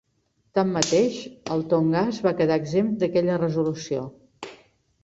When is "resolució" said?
3.47-4.07